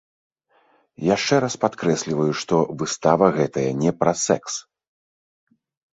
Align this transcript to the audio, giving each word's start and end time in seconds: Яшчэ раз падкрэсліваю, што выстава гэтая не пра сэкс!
Яшчэ 1.15 1.35
раз 1.43 1.57
падкрэсліваю, 1.65 2.27
што 2.43 2.55
выстава 2.79 3.27
гэтая 3.39 3.69
не 3.83 3.91
пра 4.03 4.11
сэкс! 4.27 4.53